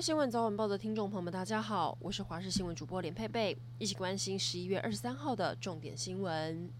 [0.00, 6.70] 新闻早晚报的听众朋友们，大家好，我是华视新闻主播连佩佩，一起关心十一月二十三号的重点新闻。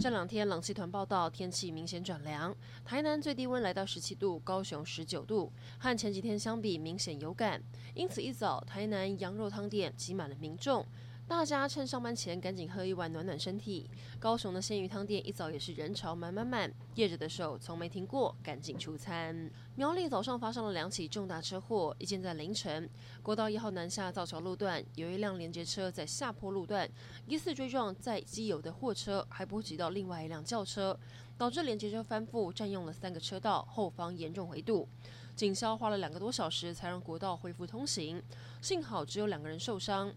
[0.00, 2.54] 这两天冷气团报道，天气明显转凉，
[2.84, 7.60] 台南最低温来到十七度，高雄十九度，和前几天相比明显有感，
[7.92, 10.86] 因此一早台南羊肉汤店挤满了民众。
[11.30, 13.88] 大家趁上班前赶紧喝一碗暖暖身体。
[14.18, 19.48] 高雄的鲜鱼汤店一早也是人潮满满满，业者的手从没停过，赶紧出餐。
[19.76, 22.90] 苗栗早上发生了两起重大车祸，一件在凌晨，
[23.22, 26.90] 国道一号南下造桥路段，有一辆连接车在下坡路段
[27.28, 30.98] 疑似追撞载机油的货车，还波及到另外一辆轿车，
[31.38, 34.88] 导致连接车翻覆，占用了三个车道，后方严重回堵。
[35.36, 38.20] 警消花了两个多小时才让国道恢复通行，
[38.60, 40.12] 幸好只有两个人受伤。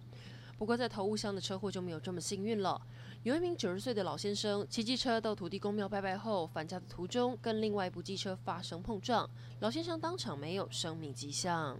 [0.63, 2.81] 不过，在头屋乡的车祸就没有这么幸运了。
[3.23, 11.77] 有一名九十岁的老先生骑机车到土地公庙拜拜后，返家的途中跟另外一部机车发生碰撞，老先生当场没有生命迹象。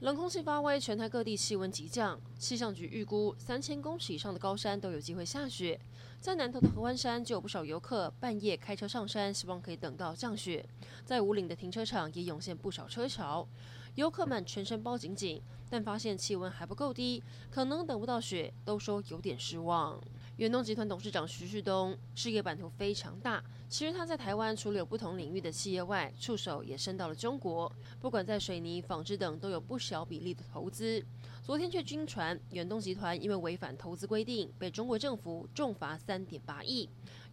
[0.00, 2.20] 冷空气发威，全台各地气温急降。
[2.38, 5.78] 气象局预估，三千公尺以上的高山都有机会下雪。
[6.20, 10.64] 在南投的合欢山，就有不少游客半夜开车上山，希望可以等到降雪。
[11.04, 13.48] 在五岭的停车场也涌现不少车潮，
[13.96, 20.00] 游客们全身包紧紧，但发现气温还不够低，可能等不到雪，都说有点失望。
[20.38, 31.04] 远东集团董事长徐旭东事业版图非常大，其实他在台湾除了有不同领域的企业外，触手也伸到了中国，不管在水泥、纺织等，都有不小比例的投资。
[31.42, 36.88] 昨天却惊传远东集团因为违反投资规定，被中国政府重罚三点八亿。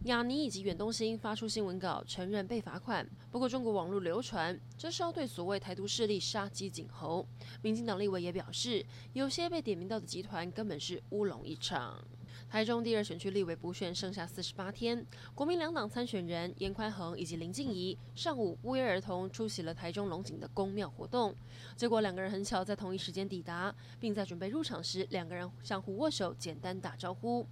[0.06, 7.24] 亚尼以及远东新发出新闻稿承认被罚款，不过中国网络流传这是要对所谓台独势力杀鸡儆猴。
[7.62, 12.04] 民进党立委也表示，有些被点名到的集团根本是乌龙一场。
[12.48, 21.34] 台中第二选区立委补选剩下四十八天，国民两党参选人颜宽恒以及林静怡上午不约而同出席了台中龙井的宫庙活动，
[21.76, 27.44] 结果两个人很巧在同一时间抵达，并在准备入场时，两个人相互握手，简单打招呼。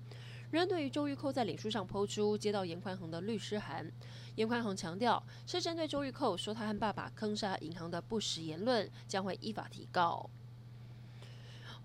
[0.53, 3.91] 人对于周玉蔻在脸书上抛出接到颜宽恒的律师函，
[4.37, 10.31] 颜宽恒强调是针对周玉蔻说他和爸爸坑杀银行的不实言论，将会依法提告。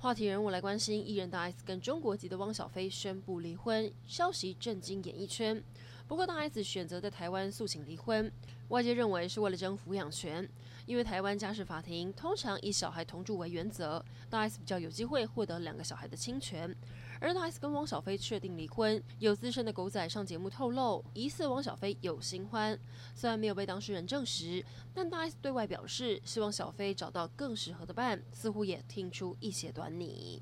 [0.02, 5.62] 话题人物来关心艺人大 S 跟中国籍的汪小菲宣布离婚，消息震惊演艺圈。
[6.09, 8.31] 不过大 S 选择在台湾诉请离婚，
[8.70, 10.50] 外界认为是为了争抚养权，
[10.88, 16.75] 因为台湾家事法庭通常以小孩同住为原则，大 S 比较有机会获得两个小孩的亲权。
[17.22, 22.76] 而大 S 跟汪小菲确定离婚，有资深的狗仔上节目透露，疑似汪小菲有新欢，
[23.14, 24.66] 虽然没有被当事人证实，
[24.96, 30.41] 但大 S 对外表示希望小菲找到更适合的伴，似乎也听出一些端倪。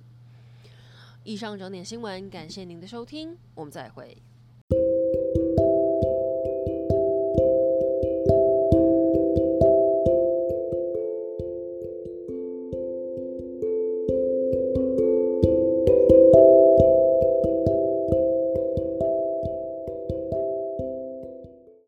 [1.25, 4.15] 以上整点新闻，感谢您的收听，我们再会。